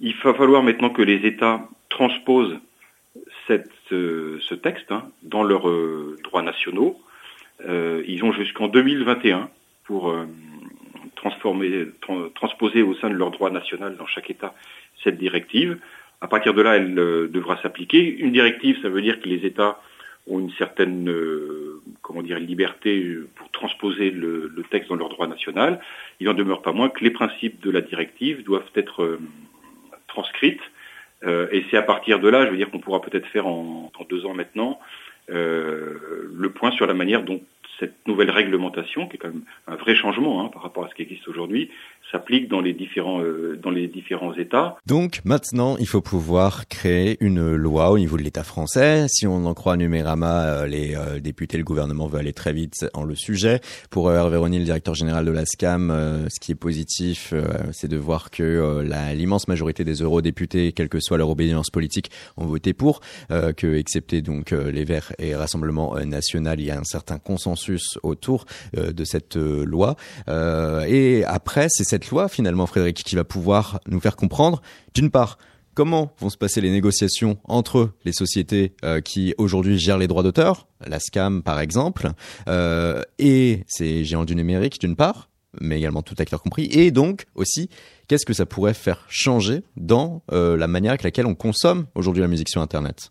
[0.00, 2.56] Il va falloir maintenant que les États transposent
[3.46, 7.00] cette, euh, ce texte hein, dans leurs euh, droits nationaux.
[7.68, 9.48] Euh, ils ont jusqu'en 2021
[9.84, 10.14] pour
[11.16, 14.54] transformer, tran- transposer au sein de leur droit national dans chaque État
[15.02, 15.78] cette directive.
[16.20, 18.02] À partir de là, elle euh, devra s'appliquer.
[18.18, 19.80] Une directive, ça veut dire que les États
[20.26, 25.26] ont une certaine euh, comment dire liberté pour transposer le, le texte dans leur droit
[25.26, 25.80] national.
[26.20, 29.20] Il n'en demeure pas moins que les principes de la directive doivent être euh,
[30.08, 30.62] transcrites.
[31.24, 33.90] Euh, et c'est à partir de là, je veux dire qu'on pourra peut-être faire en,
[34.08, 34.78] deux ans maintenant
[35.30, 37.40] euh, le point sur la manière dont
[37.80, 40.94] cette nouvelle réglementation, qui est quand même un vrai changement hein, par rapport à ce
[40.94, 41.70] qui existe aujourd'hui,
[42.14, 44.76] s'applique dans les différents euh, dans les différents États.
[44.86, 49.06] Donc maintenant, il faut pouvoir créer une loi au niveau de l'État français.
[49.08, 52.86] Si on en croit Numérama, euh, les euh, députés, le gouvernement veut aller très vite
[52.94, 53.60] en le sujet.
[53.90, 55.92] Pour euh, Hervé Rony, le directeur général de la SCAM,
[56.28, 57.34] ce qui est positif,
[57.72, 62.46] c'est de voir que l'immense majorité des eurodéputés, quelle que soit leur obédience politique, ont
[62.46, 67.18] voté pour, que excepté donc les Verts et Rassemblement National, il y a un certain
[67.18, 69.96] consensus autour de cette loi.
[70.28, 74.62] Et après, c'est cette loi finalement, Frédéric, qui va pouvoir nous faire comprendre,
[74.94, 75.38] d'une part,
[75.74, 80.22] comment vont se passer les négociations entre les sociétés euh, qui aujourd'hui gèrent les droits
[80.22, 82.10] d'auteur, la SCAM par exemple,
[82.48, 85.28] euh, et ces géants du numérique d'une part,
[85.60, 87.68] mais également tout acteur compris, et donc aussi
[88.08, 92.22] qu'est-ce que ça pourrait faire changer dans euh, la manière avec laquelle on consomme aujourd'hui
[92.22, 93.10] la musique sur Internet?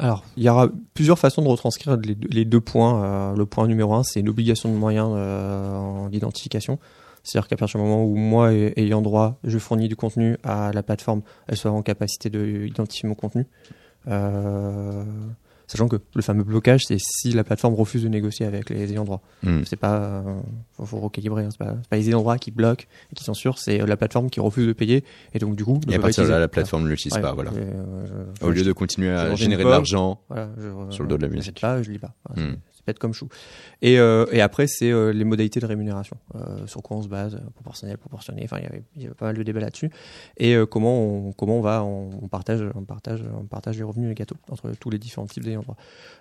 [0.00, 3.32] Alors, il y aura plusieurs façons de retranscrire les deux, points.
[3.36, 6.80] Le point numéro un, c'est l'obligation de moyens en d'identification.
[7.24, 10.70] C'est-à-dire qu'à partir du moment où moi, ay- ayant droit, je fournis du contenu à
[10.72, 13.46] la plateforme, elle soit en capacité d'identifier mon contenu.
[14.08, 15.02] Euh,
[15.66, 19.04] sachant que le fameux blocage, c'est si la plateforme refuse de négocier avec les ayants
[19.04, 19.22] droit.
[19.42, 19.62] Hmm.
[19.64, 20.22] C'est pas, euh,
[20.74, 21.44] faut, faut recalibrer.
[21.44, 21.48] hein.
[21.50, 24.28] C'est pas, pas les ayants droit qui bloquent et qui censurent, c'est euh, la plateforme
[24.28, 25.80] qui refuse de payer et donc du coup.
[25.90, 27.22] Et à partir de là, la plateforme ne l'utilise Ouais.
[27.22, 27.50] pas, voilà.
[27.52, 28.06] Et, euh,
[28.40, 30.20] je- Au je- lieu de continuer je à générer de l'argent.
[30.28, 31.60] voilà, je, Sur le dos de la je musique.
[31.62, 32.12] l'achète pas, je lis pas.
[32.28, 32.56] Voilà, Hmm.
[32.86, 33.28] Bête comme chou.
[33.82, 36.16] Et, euh, et après, c'est euh, les modalités de rémunération.
[36.34, 38.42] Euh, sur quoi on se base, euh, proportionnel, proportionné.
[38.44, 39.90] Enfin, il y avait, pas mal de débats là-dessus.
[40.36, 44.06] Et euh, comment on, comment on va, on, partage, on partage, on partage les revenus
[44.06, 45.76] et les gâteaux entre tous les différents types d'ayants droit.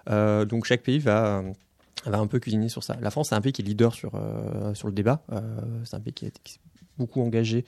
[0.09, 1.43] Euh, donc chaque pays va
[2.05, 2.97] va un peu cuisiner sur ça.
[2.99, 4.19] La France, c'est un pays qui est leader sur,
[4.73, 5.21] sur le débat.
[5.85, 6.59] c'est un pays qui, est,
[6.97, 7.65] beaucoup engagé,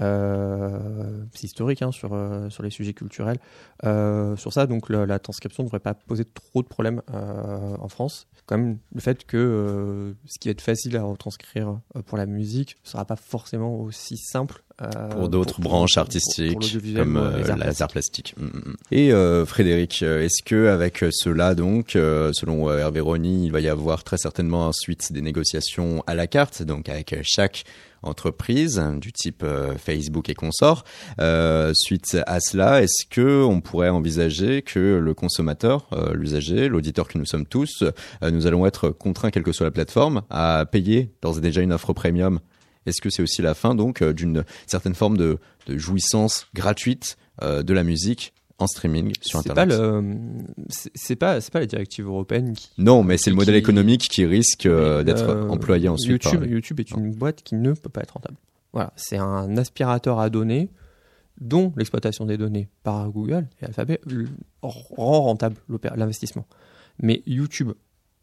[0.00, 3.38] euh, c'est historique, hein, sur, euh, sur les sujets culturels.
[3.84, 8.26] Euh, sur ça, donc la, transcription ne devrait pas poser trop de problèmes en France.
[8.46, 12.76] Quand même, le fait que ce qui va être facile à retranscrire pour la musique
[12.84, 14.64] ne sera pas forcément aussi simple
[15.10, 18.34] pour d'autres branches artistiques comme les arts plastiques.
[18.90, 19.12] Et
[19.46, 24.66] Frédéric, est-ce que avec cela donc, selon Hervé Rony, il va y avoir très certainement
[24.66, 27.64] ensuite des négociations à la carte, donc avec chaque
[28.02, 30.84] entreprises du type euh, Facebook et consorts.
[31.20, 37.08] Euh, suite à cela, est-ce que on pourrait envisager que le consommateur, euh, l'usager, l'auditeur
[37.08, 37.84] que nous sommes tous,
[38.22, 41.72] nous allons être contraints, quelle que soit la plateforme, à payer d'ores et déjà une
[41.72, 42.40] offre premium
[42.86, 47.72] Est-ce que c'est aussi la fin donc d'une certaine forme de, de jouissance gratuite de
[47.72, 49.70] la musique en streaming sur Internet.
[50.68, 52.70] C'est pas, c'est pas la directive européenne qui.
[52.78, 56.24] Non, mais c'est le modèle économique qui risque euh, d'être euh, employé ensuite.
[56.24, 58.36] YouTube, YouTube est une boîte qui ne peut pas être rentable.
[58.72, 60.70] Voilà, c'est un aspirateur à données
[61.40, 64.00] dont l'exploitation des données par Google et Alphabet
[64.62, 65.56] rend rentable
[65.96, 66.46] l'investissement.
[67.00, 67.72] Mais YouTube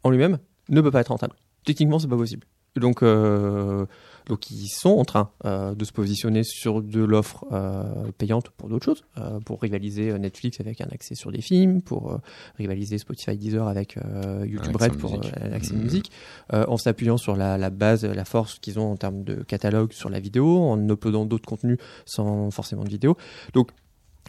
[0.03, 1.33] en lui-même ne peut pas être rentable.
[1.65, 2.47] Techniquement, c'est pas possible.
[2.75, 3.85] Donc, euh,
[4.29, 7.83] donc ils sont en train euh, de se positionner sur de l'offre euh,
[8.17, 12.19] payante pour d'autres choses, euh, pour rivaliser Netflix avec un accès sur des films, pour
[12.57, 13.97] rivaliser Spotify Deezer avec
[14.45, 15.79] YouTube Red pour l'accès mmh.
[15.79, 16.11] musique,
[16.51, 20.09] en s'appuyant sur la, la, base, la force qu'ils ont en termes de catalogue sur
[20.09, 23.17] la vidéo, en uploadant d'autres contenus sans forcément de vidéo.
[23.53, 23.71] Donc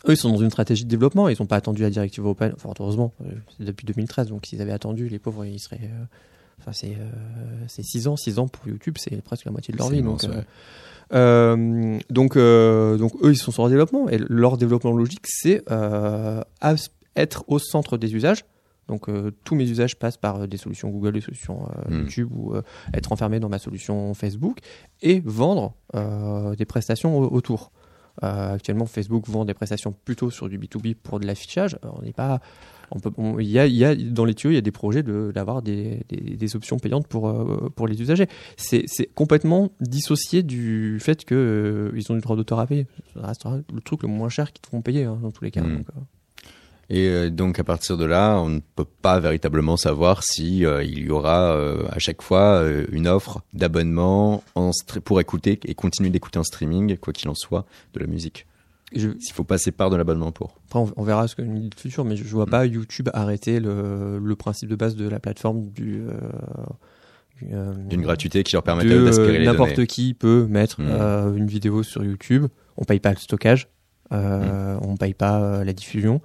[0.09, 1.29] eux, ils sont dans une stratégie de développement.
[1.29, 2.55] Ils n'ont pas attendu la directive européenne.
[2.57, 3.13] Enfin, heureusement,
[3.59, 4.29] c'est depuis 2013.
[4.29, 5.91] Donc, s'ils avaient attendu, les pauvres, ils seraient
[6.61, 7.09] Enfin, c'est euh,
[7.69, 10.03] c'est 6 ans, 6 ans pour YouTube, c'est presque la moitié de leur vie.
[10.03, 10.43] Donc, euh,
[11.13, 15.65] euh, donc, donc, eux, ils sont sur leur développement et leur développement logique, c'est
[17.17, 18.45] être au centre des usages.
[18.89, 19.07] Donc
[19.45, 22.01] tous mes usages passent par des solutions Google, des solutions hmm.
[22.01, 22.55] YouTube ou
[22.93, 24.59] être enfermé dans ma solution Facebook
[25.01, 25.75] et vendre
[26.57, 27.71] des prestations autour.
[28.21, 31.79] actuellement, Facebook vend des prestations plutôt sur du B2B pour de l'affichage.
[31.85, 32.41] On n'est pas
[33.39, 36.79] il y, a, dans les tuyaux, il y a des projets d'avoir des, des, options
[36.79, 38.27] payantes pour, euh, pour les usagers.
[38.57, 42.87] C'est complètement dissocié du fait qu'ils euh, ils ont du droit d'auteur à payer.
[43.15, 45.51] Ça restera le truc le moins cher qu'ils te font payer hein, dans tous les
[45.51, 45.63] cas.
[45.63, 45.83] Hmm.
[45.97, 47.27] Euh.
[47.27, 51.11] Et donc à partir de là, on ne peut pas véritablement savoir si il y
[51.11, 51.57] aura
[51.89, 54.43] à chaque fois une offre d'abonnement
[55.05, 58.45] pour écouter et continuer d'écouter en streaming, quoi qu'il en soit, de la musique.
[58.93, 60.59] S'il faut passer par de l'abonnement pour.
[60.67, 62.51] Après, on, verra ce que nous dit le futur, mais je, ne vois mm.
[62.51, 66.01] pas YouTube arrêter le, le, principe de base de la plateforme du.
[66.01, 66.19] Euh,
[67.53, 70.89] euh, D'une gratuité qui leur permettrait d'aspirer les N'importe qui peut mettre mm.
[70.89, 72.47] euh, une vidéo sur YouTube.
[72.77, 73.69] On paye pas le stockage,
[74.13, 74.81] euh, mm.
[74.83, 76.21] on paye pas la diffusion,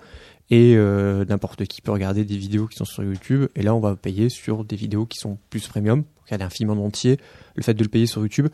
[0.49, 3.47] et n'importe qui peut regarder des vidéos qui sont sur YouTube.
[3.55, 6.03] Et là, on va payer sur des vidéos qui sont plus premium.
[6.25, 7.17] Regarder un film en entier,
[7.55, 8.47] le fait de le payer sur YouTube,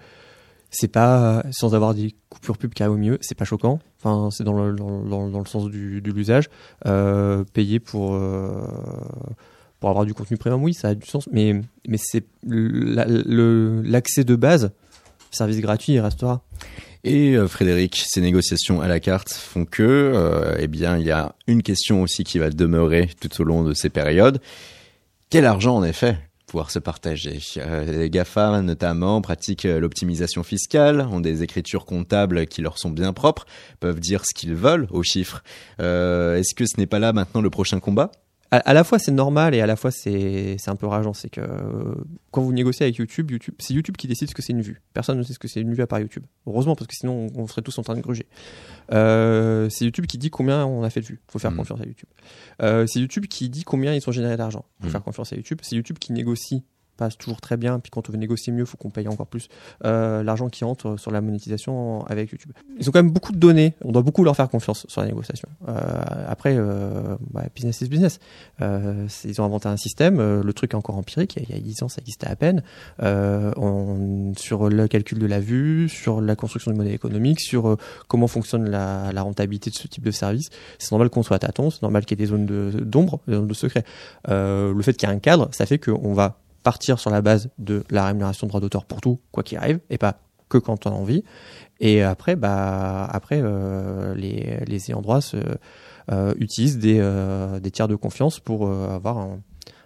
[0.72, 3.80] c'est pas sans avoir des coupures pub qui au mieux, c'est pas choquant.
[4.00, 6.50] Enfin, c'est dans le, dans, dans, le sens du, de l'usage.
[6.88, 8.66] Euh, payer pour euh,
[9.80, 14.36] pour avoir du contenu premium, oui, ça a du sens, mais mais c'est l'accès de
[14.36, 14.72] base,
[15.32, 16.42] service gratuit, il restera.
[17.04, 21.12] Et euh, Frédéric, ces négociations à la carte font que, euh, eh bien, il y
[21.12, 24.40] a une question aussi qui va demeurer tout au long de ces périodes.
[25.30, 26.18] Quel argent en effet
[26.52, 27.40] pouvoir se partager.
[27.56, 32.90] Euh, les GAFA notamment pratiquent euh, l'optimisation fiscale, ont des écritures comptables qui leur sont
[32.90, 33.46] bien propres,
[33.80, 35.44] peuvent dire ce qu'ils veulent aux chiffres.
[35.80, 38.12] Euh, est-ce que ce n'est pas là maintenant le prochain combat?
[38.52, 41.14] À, la fois c'est normal et à la fois c'est un peu rageant.
[41.14, 41.42] C'est que
[42.32, 44.82] quand vous négociez avec YouTube, YouTube c'est YouTube qui décide ce que c'est une vue.
[44.94, 46.24] Personne ne sait ce que c'est une vue à part YouTube.
[46.46, 48.28] Heureusement parce que sinon on, serait tous en train de gruger.
[48.92, 51.22] Euh, c'est YouTube qui dit combien on a fait de vues.
[51.30, 51.58] Faut faire mm.
[51.58, 52.10] confiance à YouTube.
[52.62, 54.66] Euh, c'est YouTube qui dit combien ils ont généré d'argent.
[54.82, 54.92] Faut mm.
[54.92, 55.60] faire confiance à YouTube.
[55.62, 56.64] C'est YouTube qui négocie
[57.10, 57.80] toujours très bien.
[57.80, 59.48] Puis quand on veut négocier mieux, il faut qu'on paye encore plus
[59.86, 62.52] euh, l'argent qui entre sur la monétisation avec YouTube.
[62.80, 63.74] Ils ont quand même beaucoup de données.
[63.84, 65.50] On doit beaucoup leur faire confiance sur la négociation.
[65.68, 65.74] Euh,
[66.28, 68.20] après, euh, bah, business is business.
[68.60, 70.42] Ils ont inventé un système.
[70.42, 71.38] Le truc est encore empirique.
[71.38, 72.64] Il y a 10 ans, ça existait à peine.
[74.38, 78.70] Sur le calcul de la vue, sur la construction du modèle économique, sur comment fonctionne
[78.70, 80.50] la, rentabilité de ce type de service.
[80.80, 81.70] C'est normal qu'on soit à tâtons.
[81.70, 83.84] C'est normal qu'il y ait des zones d'ombre, de, des zones de secret.
[84.28, 87.50] le fait qu'il y ait un cadre, ça fait qu'on va partir sur la base
[87.58, 90.19] de la rémunération de droit d'auteur pour tout, quoi qu'il arrive, et pas
[90.50, 91.24] que quand on a envie.
[91.80, 95.38] Et après, bah, après euh, les, les ayants droit se,
[96.12, 99.39] euh, utilisent des, euh, des tiers de confiance pour avoir un,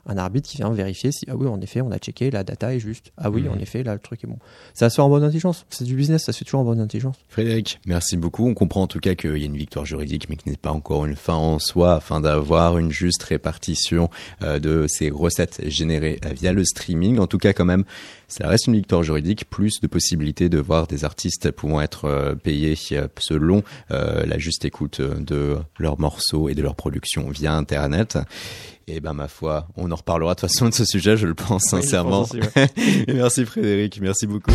[0.07, 2.73] un arbitre qui vient vérifier si ah oui en effet on a checké la data
[2.73, 3.51] est juste ah oui Mhm.
[3.51, 4.37] en effet là le truc est bon
[4.73, 6.79] ça se fait en bonne intelligence c'est du business ça se fait toujours en bonne
[6.79, 8.47] intelligence Frédéric, merci beaucoup.
[8.47, 10.71] On comprend en tout cas qu'il y a une victoire juridique, mais qui n'est pas
[10.71, 14.09] encore une fin en soi, afin d'avoir une juste répartition
[14.41, 17.19] euh, de ces recettes générées euh, via le streaming.
[17.19, 17.83] En tout cas, quand même,
[18.27, 22.35] ça reste une victoire juridique, plus de possibilités de voir des artistes pouvant être euh,
[22.35, 27.53] payés euh, selon euh, la juste écoute de leurs morceaux et de leur production via
[27.53, 28.17] Internet.
[28.87, 31.33] Et ben ma foi, on en reparlera de toute façon de ce sujet, je le
[31.33, 32.27] pense sincèrement.
[32.31, 33.13] Oui, je pense aussi, ouais.
[33.13, 34.51] merci Frédéric, merci beaucoup.